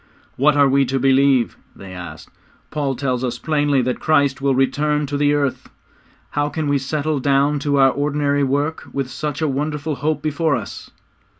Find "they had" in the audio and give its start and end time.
1.75-1.99